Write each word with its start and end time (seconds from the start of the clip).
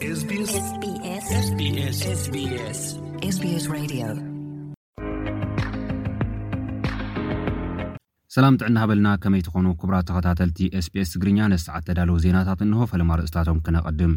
ስ 0.00 0.24
ሰላም 8.34 8.56
ጥዕና 8.58 8.78
ሃበልና 8.82 9.08
ከመይ 9.22 9.42
ትኾኑ 9.46 9.66
ክብራት 9.80 10.06
ተኸታተልቲ 10.10 10.58
ስቢስ 10.86 11.12
ትግርኛ 11.14 11.38
ነስዓተዳለዉ 11.52 12.16
ዜናታት 12.24 12.60
እንሆ 12.66 12.80
ፈለማ 12.92 13.10
ርእስታቶም 13.20 13.62
ክነቐድም 13.68 14.12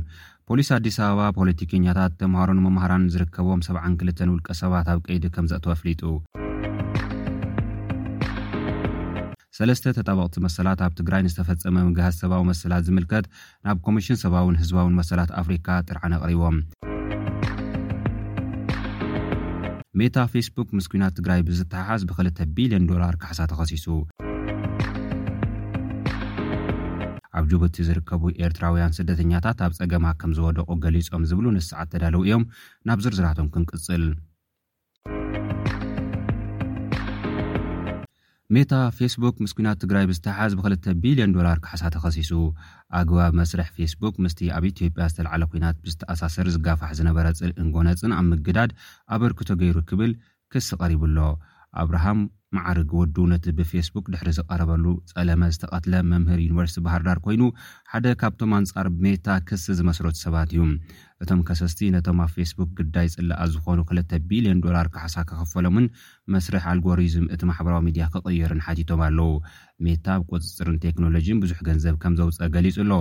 ፖሊስ 0.50 0.72
ኣዲስ 0.78 0.98
ኣበባ 1.08 1.30
ፖለቲከኛታት 1.40 2.16
ተምሃሮን 2.24 2.64
መምሃራን 2.66 3.06
ዝርከቦም 3.16 3.64
70ን 3.70 3.96
2ልተን 4.04 4.34
ውልቀ 4.36 4.50
ሰባት 4.64 4.90
ኣብ 4.96 5.02
ቀይዲ 5.08 5.26
ከም 5.38 5.48
ዘእተ 5.54 5.68
ኣፍሊጡ 5.76 6.04
ሰለስተ 9.60 9.88
ተጣወቕቲ 9.96 10.36
መሰላት 10.44 10.82
ኣብ 10.86 10.92
ትግራይ 10.98 11.22
ንዝተፈጸመ 11.24 11.74
ምግህዝ 11.88 12.16
ሰባዊ 12.24 12.42
መሰላት 12.50 12.84
ዝምልከት 12.88 13.26
ናብ 13.68 13.78
ኮሚሽን 13.86 14.18
ሰባውን 14.22 14.56
ህዝባውን 14.60 14.96
መሰላት 15.00 15.32
ኣፍሪካ 15.42 15.68
ጥርዓነቕሪቦም 15.88 16.58
ሜታ 20.00 20.18
ፌስቡክ 20.36 20.70
ምስ 20.78 20.88
ኩናት 20.94 21.16
ትግራይ 21.18 21.42
ብዝተሓሓዝ 21.48 22.02
ብ2ልተ 22.10 22.40
ቢልዮን 22.58 22.86
ዶላር 22.92 23.14
ካሓሳ 23.24 23.40
ተኸሲሱ 23.54 23.86
ኣብ 27.40 27.44
ጅቡቲ 27.54 27.76
ዝርከቡ 27.90 28.24
ኤርትራውያን 28.46 28.96
ስደተኛታት 29.00 29.60
ኣብ 29.68 29.74
ፀገማ 29.82 30.06
ከም 30.22 30.32
ዝወደቑ 30.40 30.70
ገሊፆም 30.86 31.28
ዝብሉ 31.32 31.46
ንስዓት 31.60 31.92
ተዳለው 31.96 32.24
እዮም 32.28 32.46
ናብ 32.90 33.00
ዝርዝራቶም 33.06 33.52
ክንቅፅል 33.56 34.04
ሜታ 38.56 38.76
ፌስቡክ 38.98 39.36
ምስ 39.44 39.52
ኩናት 39.58 39.78
ትግራይ 39.82 40.06
ብዝተሓዝ 40.10 40.52
ብክልተ 40.58 40.86
ቢልዮን 41.02 41.34
ዶላር 41.36 41.58
ክሓሳተኸሲሱ 41.64 42.32
ኣግባቢ 43.00 43.34
መስርሕ 43.40 43.68
ፌስቡክ 43.76 44.16
ምስቲ 44.24 44.40
ኣብ 44.56 44.64
ኢት 44.70 44.80
ያ 44.86 45.08
ዝተለዓለ 45.12 45.44
ኩናት 45.52 45.76
ብዝተኣሳሰሪ 45.84 46.48
ዝጋፋሕ 46.56 46.92
ዝነበረ 47.00 47.26
ፅንጎነፅን 47.40 48.16
ኣብ 48.20 48.26
ምግዳድ 48.32 48.72
ኣበርክቶ 49.18 49.50
ገይሩ 49.62 49.78
ክብል 49.92 50.14
ክስ 50.54 50.70
ቐሪቡ 50.84 51.04
ኣሎ 51.10 51.20
ኣብርሃም 51.82 52.22
መዓርግ 52.58 52.92
ወዱ 53.00 53.16
ነቲ 53.32 53.46
ብፌስቡክ 53.58 54.06
ድሕሪ 54.14 54.30
ዝቀረበሉ 54.38 54.86
ፀለመ 55.12 55.42
ዝተቐትለ 55.56 55.94
መምህር 56.12 56.40
ዩኒቨርስቲ 56.46 56.80
ባህርዳር 56.86 57.18
ኮይኑ 57.26 57.42
ሓደ 57.92 58.06
ካብቶም 58.22 58.52
ኣንፃር 58.62 58.88
ሜታ 59.04 59.28
ክስ 59.50 59.66
ዝመስረት 59.80 60.16
ሰባት 60.24 60.52
እዩ 60.56 60.64
እቶም 61.24 61.40
ከሰስቲ 61.48 61.80
ነቶም 61.94 62.20
ኣብ 62.24 62.30
ፌስቡክ 62.36 62.70
ግዳይ 62.80 63.08
ፅለኣ 63.14 63.38
ዝኾኑ 63.54 63.80
2ልተ 63.90 64.12
ቢልዮን 64.28 64.60
ዶላር 64.66 64.88
ካሓሳ 64.94 65.16
ክኽፈሎምን 65.30 65.86
መስርሕ 66.34 66.64
ኣልጎሪዝም 66.74 67.26
እቲ 67.36 67.42
ማሕበራዊ 67.50 67.82
ሚድያ 67.88 68.06
ክቕየርን 68.14 68.62
ሓቲቶም 68.66 69.02
ኣለው 69.08 69.32
ሜታ 69.86 70.06
ብቁፅፅርን 70.22 70.78
ቴክኖሎጂን 70.86 71.42
ብዙሕ 71.44 71.60
ገንዘብ 71.68 71.96
ከም 72.04 72.14
ዘውፀአ 72.20 72.48
ገሊፁ 72.56 72.78
ኣሎ 72.86 72.94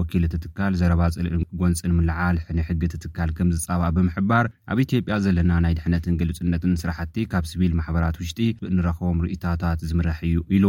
ወኪል 0.00 0.22
እትትካል 0.28 0.76
ዘረባ 0.80 1.00
ፅልእን 1.16 1.40
ጎንፅንምልዓል 1.62 2.36
ሕን 2.48 2.60
ሕጊ 2.68 2.82
ትትካል 2.94 3.32
ከምዝፃብአ 3.38 3.88
ብምሕባር 3.98 4.46
ኣብ 4.72 4.78
ኢትዮጵያ 4.86 5.16
ዘለና 5.26 5.52
ናይ 5.66 5.74
ድሕነትን 5.80 6.18
ግልፅነትን 6.22 6.78
ስራሕቲ 6.84 7.16
ካብ 7.34 7.46
ስቢል 7.52 7.74
ማሕበራት 7.80 8.18
ውሽጢ 8.22 8.40
ብንር 8.66 8.88
ከቦም 8.96 9.20
ርእታታት 9.26 9.80
ዝምራሕ 9.90 10.18
እዩ 10.30 10.36
ኢሉ 10.56 10.64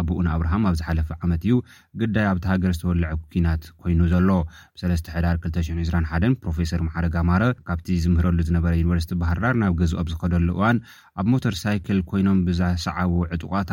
ኣብኡንኣብርሃም 0.00 0.62
ኣብ 0.68 0.74
ዝሓለፈ 0.80 1.08
ዓመት 1.24 1.42
እዩ 1.46 1.54
ግዳይ 2.00 2.26
ኣብቲ 2.28 2.44
ሃገር 2.50 2.70
ዝተወሉዕ 2.76 3.10
ኩናት 3.32 3.62
ኮይኑ 3.80 4.00
ዘሎ 4.12 4.28
ብ3ለስተሕዳር221 4.76 6.36
ፕሮፌሰር 6.44 6.80
ማሓደጋማረ 6.86 7.42
ካብቲ 7.66 7.88
ዝምህረሉ 8.04 8.38
ዝነበረ 8.48 8.72
ዩኒቨርስቲ 8.80 9.12
ባህርዳር 9.22 9.54
ናብ 9.62 9.74
ገዝኦ 9.80 9.98
ኣብዝከደሉ 10.02 10.48
እዋን 10.56 10.78
ኣብ 11.20 11.26
ሞተርሳይክል 11.32 11.98
ኮይኖም 12.12 12.38
ብዘሰዓቦ 12.46 13.12
ዕጡቃት 13.36 13.70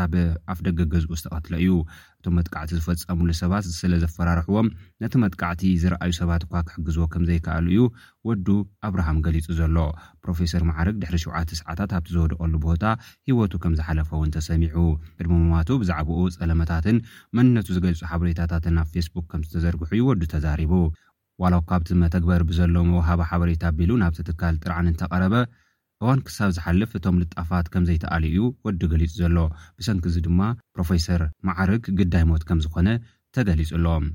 ኣፍ 0.53 0.59
ደገ 0.67 0.79
ገዝኡ 0.95 1.11
ዝተቀትሎ 1.21 1.53
እዩ 1.61 1.71
እቶም 2.19 2.35
መጥቃዕቲ 2.39 2.71
ዝፈፀምሉ 2.79 3.29
ሰባት 3.41 3.65
ስለ 3.79 3.93
ዘፈራርሕዎም 4.03 4.69
ነቲ 5.03 5.13
መጥቃዕቲ 5.23 5.61
ዝረኣዩ 5.83 6.11
ሰባት 6.21 6.41
እኳ 6.47 6.55
ክሕግዝዎ 6.67 7.03
ከምዘይከኣሉ 7.13 7.67
እዩ 7.75 7.79
ወዱ 8.27 8.47
ኣብርሃም 8.87 9.17
ገሊጹ 9.25 9.47
ዘሎ 9.59 9.75
ፕሮፌሰር 10.23 10.63
ማዓርግ 10.69 10.95
ድሕሪ 11.01 11.15
7ውዓተ 11.23 11.49
ሰዓታት 11.59 11.91
ኣብቲ 11.97 12.09
ዘወደቀሉ 12.15 12.53
ቦታ 12.65 12.83
ሂወቱ 13.27 13.53
ከም 13.63 13.73
ዝሓለፈ 13.79 14.09
እውን 14.17 14.31
ተሰሚዑ 14.37 14.75
እድሞሞማቱ 15.19 15.69
ብዛዕባኡ 15.81 16.21
ጸለመታትን 16.35 16.97
መንነቱ 17.39 17.67
ዝገልፁ 17.77 18.01
ሓበሬታታትን 18.11 18.79
ኣብ 18.81 18.87
ፌስቡክ 18.95 19.25
ከም 19.31 19.43
ዝተዘርግሑ 19.47 19.87
እዩ 19.95 20.03
ወዱ 20.09 20.21
ተዛሪቡ 20.33 20.73
ዋላውካ 21.43 21.71
ኣብቲ 21.79 21.89
መተግበር 22.03 22.41
ብዘሎ 22.51 22.75
መውሃባ 22.91 23.21
ሓበሬታ 23.31 23.63
ኣቢሉ 23.71 23.91
ናብቲ 24.03 24.19
ትካል 24.29 24.55
ጥርዓን 24.63 24.89
እንተቐረበ 24.91 25.35
እዋን 26.03 26.19
ክሳብ 26.27 26.49
ዝሓልፍ 26.57 26.91
እቶም 26.97 27.19
ልጣፋት 27.23 27.65
ከምዘይተኣል 27.73 28.23
ዩ 28.37 28.39
ወዱ 28.67 28.81
ገሊፁ 28.93 29.11
ዘሎ 29.21 29.37
ብሰንኪ 29.79 30.05
እዚ 30.11 30.17
ድማ 30.27 30.41
ፕሮፌሰር 30.75 31.23
ማዓርግ 31.49 31.85
ግዳይ 32.01 32.25
ሞት 32.31 32.43
ከም 32.49 32.59
ዝኾነ 32.65 32.87
ተገሊጹሎም 33.37 34.05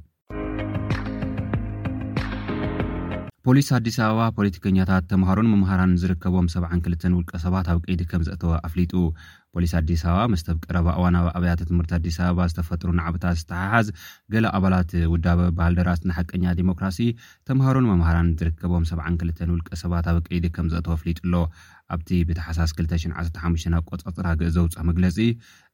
ፖሊስ 3.47 3.66
ኣዲስ 3.77 3.97
ኣበባ 4.05 4.22
ፖለቲከኛታት 4.37 5.09
ተምሃሮን 5.10 5.49
መምሃራን 5.53 5.91
ዝርከቦም 6.03 6.47
7ዓን2ልን 6.55 7.16
ውልቀ 7.19 7.32
ሰባት 7.44 7.66
ኣብ 7.72 7.81
ቀይዲ 7.87 8.00
ከም 8.10 8.22
ዘእተወ 8.28 8.53
ኣፍሊጡ 8.69 8.93
ፖሊስ 9.56 9.72
ኣዲስ 9.78 10.00
ኣበባ 10.10 10.20
ምስተኣብ 10.32 10.59
ቀረባ 10.66 10.87
እዋናብ 10.98 11.26
ኣብያተ 11.38 11.60
ትምህርቲ 11.69 11.91
ኣዲስ 11.98 12.16
ኣበባ 12.26 12.41
ዝተፈጥሩ 12.50 12.88
ንዓብታት 12.98 13.37
ዝተሓሓዝ 13.41 13.87
ገለ 14.32 14.47
ኣባላት 14.59 14.91
ውዳበ 15.12 15.41
ባልደራት 15.59 16.00
ንሓቀኛ 16.09 16.44
ዲሞክራሲ 16.60 16.98
ተምሃሩን 17.48 17.88
መምሃራን 17.91 18.31
ዝርከቦም 18.41 18.87
72ል 18.92 19.50
ውልቀ 19.54 19.69
ሰባት 19.82 20.06
ኣብ 20.12 20.19
ቀይዲ 20.28 20.44
ከም 20.56 20.70
ዘእተዉ 20.72 20.92
ኣፍሊጡኣሎ 20.97 21.34
ኣብቲ 21.94 22.10
ብተሓሳስ 22.28 22.70
215ናብ 22.81 23.84
ቆፃፅራግእዘውፅሕ 23.91 24.82
መግለፂ 24.91 25.19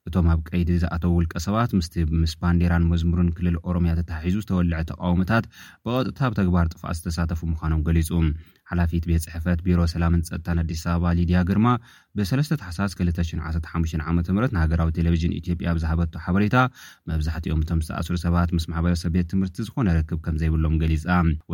እቶም 0.08 0.26
ኣብ 0.32 0.38
ቀይዲ 0.48 0.68
ዝኣተዉ 0.82 1.10
ውልቀ 1.16 1.34
ሰባት 1.46 1.70
ምስቲ 1.78 1.94
ምስ 2.20 2.32
ባንዴራን 2.42 2.86
መዝሙሩን 2.92 3.28
ክልል 3.38 3.56
ኦሮምያ 3.70 3.92
ተተሓሒዙ 3.98 4.36
ዝተወልዐ 4.44 4.78
ተቃውሞታት 4.90 5.44
ብቐጥታ 5.86 6.20
ብ 6.30 6.38
ተግባር 6.40 6.68
ጥፋኣ 6.74 6.90
ዝተሳተፉ 6.98 7.40
ምዃኖም 7.52 7.82
ገሊፁ 7.88 8.10
ሓላፊት 8.70 9.04
ቤት 9.10 9.22
ፅሕፈት 9.26 9.58
ቢሮ 9.66 9.78
ሰላምን 9.92 10.20
ፀጥታን 10.28 10.58
ኣዲስ 10.62 10.82
ኣበባ 10.90 11.06
ሊድያ 11.18 11.38
ግርማ 11.48 11.68
ብ3ለስተ 12.16 12.58
ታሓሳስ 12.60 12.92
215ዓምት 12.98 14.26
ንሃገራዊ 14.56 14.90
ቴሌቭዥን 14.98 15.34
ኢትዮጵያ 15.38 15.68
ብዝሃበቶ 15.76 16.14
ሓበሬታ 16.24 16.56
መብዛሕቲኦም 17.10 17.60
እቶም 17.64 17.80
ዝተኣስሪ 17.84 18.16
ሰባት 18.24 18.50
ምስ 18.56 18.64
ማሕበ 18.72 18.92
ሰቤት 19.02 19.26
ትምህርቲ 19.32 19.58
ዝኾነ 19.68 19.88
ረክብ 19.98 20.20
ከም 20.26 20.36
ዘይብሎም 20.42 20.74
ገሊፃ 20.82 21.04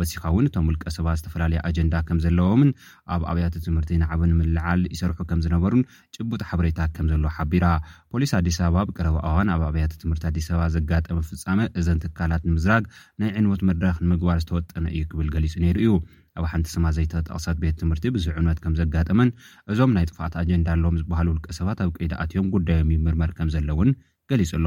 ወሲካ 0.01 0.23
እውን 0.33 0.47
እቶም 0.49 0.67
ውልቀ 0.69 0.85
ሰባ 0.97 1.07
ዝተፈላለየ 1.19 1.61
ኣጀንዳ 1.69 1.95
ከም 2.09 2.19
ዘለዎምን 2.25 2.69
ኣብ 3.15 3.21
ኣብያት 3.31 3.55
ትምህርቲ 3.67 3.91
ንዕበ 4.03 4.21
ንምላዓል 4.31 4.83
ይሰርሑ 4.93 5.19
ከም 5.31 5.41
ዝነበሩን 5.47 5.83
ጭቡጥ 6.17 6.41
ሓበሬታ 6.51 6.79
ከም 6.97 7.07
ዘለዎ 7.13 7.31
ሓቢራ 7.37 7.65
ፖሊስ 8.13 8.33
ኣዲስ 8.39 8.59
ኣበባ 8.67 8.83
ብቀረባእዋን 8.91 9.49
ኣብ 9.55 9.63
ኣብያት 9.69 9.93
ትምህርቲ 10.03 10.25
ኣዲስ 10.31 10.47
ኣበባ 10.53 10.67
ዘጋጠመ 10.77 11.17
ፍፃመ 11.31 11.59
እዘን 11.81 11.99
ትካላት 12.05 12.45
ንምዝራግ 12.51 12.85
ናይ 13.23 13.31
ዕንወት 13.41 13.63
መድረክ 13.71 13.99
ንምግባር 14.05 14.39
ዝተወጠነ 14.45 14.85
እዩ 14.95 15.01
ክብል 15.11 15.29
ገሊጹ 15.35 15.55
ነይሩ 15.65 15.77
እዩ 15.85 15.91
ኣብ 16.39 16.45
ሓንቲ 16.51 16.67
ስማ 16.73 16.85
ዘይተጠቕሰት 16.97 17.57
ቤት 17.63 17.75
ትምህርቲ 17.81 18.05
ብዙዑ 18.15 18.35
ነት 18.47 18.59
ከም 18.63 18.73
ዘጋጠመን 18.79 19.29
እዞም 19.73 19.93
ናይ 19.97 20.05
ጥፋኣት 20.09 20.33
ኣጀንዳ 20.41 20.67
ኣለዎም 20.75 20.99
ዝበሃሉ 21.01 21.27
ውልቀ 21.33 21.47
ሰባት 21.59 21.79
ኣብ 21.85 21.91
ቀዳ 21.99 22.13
ኣትዮም 22.25 22.49
ጉዳዮም 22.55 22.91
ምርመር 23.07 23.33
ከም 23.39 23.49
ዘሎእውን 23.55 23.91
ገሊጹ 24.31 24.51
ኣሎ 24.59 24.65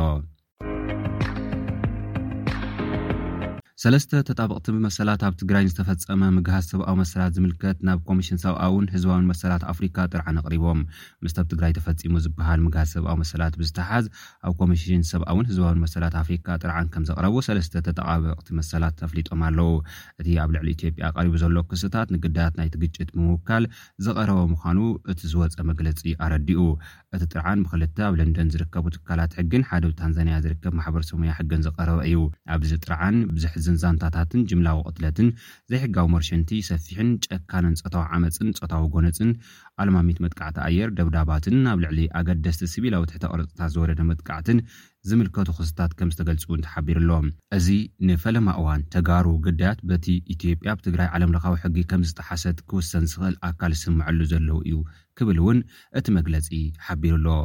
ሰለስተ 3.83 4.11
ተጣብቕቲ 4.29 4.67
መሰላት 4.87 5.21
ኣብ 5.27 5.35
ትግራይን 5.41 5.69
ዝተፈፀመ 5.73 6.23
ምግሃዝ 6.39 6.65
ሰብኣዊ 6.71 6.97
መሰላት 7.03 7.31
ዝምልከት 7.37 7.79
ናብ 7.87 8.01
ኮሚሽን 8.09 8.39
ሰብኣውን 8.43 8.87
ህዝባዊን 8.95 9.29
መሰላት 9.31 9.63
ኣፍሪካ 9.73 9.97
ጥርዓን 10.13 10.39
ኣቅሪቦም 10.41 10.81
ምስቲ 11.25 11.39
ኣብ 11.43 11.47
ትግራይ 11.53 11.73
ተፈፂሙ 11.79 12.15
ዝበሃል 12.25 12.61
ምግሃዝ 12.65 12.91
ሰብኣዊ 12.97 13.17
መሰላት 13.23 13.55
ብዝተሓዝ 13.61 14.05
ኣብ 14.49 14.53
ኮሚሽን 14.63 15.05
ሰብኣውን 15.13 15.47
ህዝባዊን 15.53 15.81
መሰላት 15.85 16.17
ኣፍሪካ 16.23 16.47
ጥርዓን 16.65 16.91
ከም 16.97 17.07
ዘቅረቡ 17.11 17.37
ሰለስተ 17.49 17.75
ተጠቃበቅቲ 17.87 18.49
መሰላት 18.59 18.97
ተፍሊጦም 19.03 19.45
ኣለው 19.49 19.71
እቲ 20.23 20.29
ኣብ 20.43 20.53
ልዕሊ 20.57 20.69
ኢትዮጵያ 20.77 21.09
ቀሪቡ 21.17 21.33
ዘሎ 21.45 21.57
ክስታት 21.71 22.13
ንግዳት 22.17 22.53
ናይቲ 22.61 22.77
ግጭት 22.85 23.09
ብምውካል 23.17 23.65
ዝቀረበ 24.09 24.43
ምኳኑ 24.53 24.79
እቲ 25.15 25.21
ዝወፀ 25.33 25.65
መግለፂ 25.71 26.05
ኣረዲኡ 26.29 26.61
እቲ 27.17 27.23
ጥርዓን 27.33 27.65
ብክልተ 27.65 27.99
ኣብ 28.11 28.15
ለንደን 28.23 28.53
ዝርከቡ 28.57 28.87
ትካላት 28.99 29.33
ሕግን 29.41 29.67
ሓደ 29.73 29.85
ታንዛንያ 30.03 30.37
ዝርከብ 30.47 30.75
ማሕበረሰብሙያ 30.81 31.33
ሕግን 31.41 31.65
ዝቀረበ 31.69 31.99
እዩ 32.11 32.21
ኣዚ 32.59 32.71
ጥርን 32.85 33.19
ብሕ 33.35 33.57
ዛንታታትን 33.83 34.45
ጅምላዊ 34.51 34.79
ቅትለትን 34.89 35.29
ዘይሕጋዊ 35.71 36.07
መርሽንቲ 36.15 36.51
ሰፊሕን 36.71 37.11
ጨካነን 37.25 37.75
ፀታዊ 37.83 38.03
ዓመፅን 38.17 38.49
ፀታዊ 38.59 38.83
ጎነፅን 38.95 39.31
ኣልማሚት 39.83 40.19
መጥቃዕቲ 40.25 40.57
ኣየር 40.69 40.91
ደብዳባትን 40.99 41.59
ኣብ 41.73 41.79
ልዕሊ 41.85 41.99
ኣገደስቲ 42.21 42.63
ስቢላዊ 42.75 43.03
ትሕተ 43.11 43.25
ቅርፅታት 43.35 43.73
ዝወረደ 43.75 44.01
መጥቃዕትን 44.11 44.59
ዝምልከቱ 45.11 45.49
ክስታት 45.59 45.93
ከም 45.99 46.11
ዝተገልፅ 46.15 46.45
ውን 46.53 46.65
ተሓቢሩ 46.67 46.99
ኣሎ 47.03 47.13
እዚ 47.59 47.67
ንፈለማ 48.09 48.49
እዋን 48.63 48.83
ተጋሩ 48.95 49.27
ግዳያት 49.47 49.79
በቲ 49.91 50.07
ኢትዮጵያ 50.35 50.75
ብትግራይ 50.81 51.09
ዓለምለኻዊ 51.17 51.55
ሕጊ 51.63 51.77
ከም 51.93 52.03
ዝተሓሰት 52.11 52.61
ክውሰን 52.73 53.07
ዝክእል 53.13 53.37
ኣካል 53.51 53.75
ዝስምዐሉ 53.81 54.19
ዘለዉ 54.33 54.59
እዩ 54.69 54.77
ክብል 55.21 55.41
እውን 55.45 55.59
እቲ 56.01 56.07
መግለፂ 56.19 56.49
ሓቢሩ 56.89 57.15
ኣሎዎ 57.21 57.41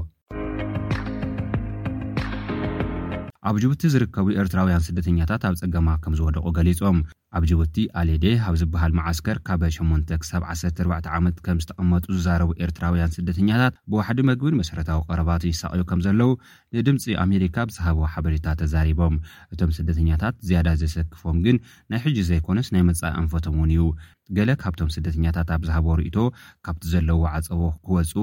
ኣብ 3.49 3.55
ጅቡቲ 3.61 3.83
ዝርከቡ 3.93 4.27
ኤርትራውያን 4.41 4.83
ስደተኛታት 4.85 5.41
ኣብ 5.47 5.55
ፀገማ 5.61 5.89
ከም 6.03 6.13
ዝወደቑ 6.19 6.45
ገሊፆም 6.57 6.97
ኣብ 7.37 7.43
ጅቡቲ 7.49 7.75
ኣሌደ 7.99 8.25
ኣብ 8.49 8.55
ዝበሃል 8.61 8.91
ማዓስከር 8.97 9.37
ካበ 9.47 9.61
8 9.75 10.13
ሳ 10.29 10.39
14 10.67 11.09
ዓመት 11.17 11.35
ከም 11.45 11.57
ዝተቐመጡ 11.63 12.03
ዝዛረቡ 12.15 12.49
ኤርትራውያን 12.67 13.13
ስደተኛታት 13.17 13.75
ብዋሕዲ 13.91 14.19
መግብን 14.29 14.57
መሰረታዊ 14.61 15.01
ቀረባት 15.09 15.43
ይሳቅኡ 15.49 15.81
ከም 15.91 16.01
ዘለዉ 16.05 16.29
ንድምፂ 16.77 17.05
ኣሜሪካ 17.25 17.55
ብሰሃቦዎ 17.71 18.07
ሓበሬታ 18.13 18.47
ተዛሪቦም 18.61 19.19
እቶም 19.55 19.73
ስደተኛታት 19.77 20.35
ዝያዳ 20.49 20.67
ዘሰክፎም 20.83 21.37
ግን 21.45 21.57
ናይ 21.93 22.01
ሕጂ 22.07 22.17
ዘይኮነስ 22.31 22.69
ናይ 22.75 22.83
መፃኢ 22.89 23.13
ኣንፈቶም 23.21 23.55
እውን 23.61 23.71
እዩ 23.75 23.83
ገለ 24.39 24.49
ካብቶም 24.63 24.91
ስደተኛታት 24.97 25.51
ኣብ 25.57 25.61
ዝሃቦ 25.69 25.87
ርእቶ 26.01 26.17
ካብቲ 26.67 26.83
ዘለዎ 26.95 27.21
ዓፀቦ 27.35 27.61
ክወፁ 27.85 28.13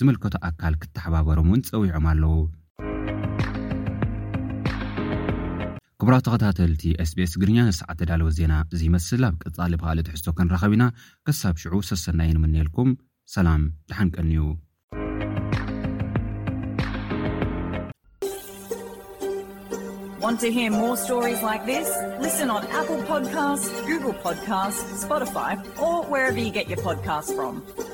ዝምልከቶ 0.00 0.34
ኣካል 0.50 0.74
ክተሓባበሮም 0.84 1.48
እውን 1.52 1.64
ፀዊዖም 1.70 2.06
ኣለዉ 2.14 2.34
ክብራ 6.04 6.14
ተከታተልቲ 6.26 6.84
sbs 7.08 7.32
ግርኛ 7.40 7.58
ንስዓተዳለዎ 7.66 8.28
ዜና 8.38 8.52
ዝመስል 8.78 9.22
ኣብ 9.26 9.34
ቅፃ 9.42 9.56
ሊበሃሊ 9.72 9.98
ትሕዝቶ 10.06 10.26
ክንረኸብ 10.38 10.72
ኢና 10.76 10.84
ከሳብ 11.26 11.54
ሽዑ 11.62 11.74
ሰሰና 11.90 12.20
ዩ 12.28 12.32
ንምንልኩም 12.38 12.90
ሰላም 13.36 13.62
ድሓንቀኒዩ 13.92 14.50
ፖ 26.84 27.91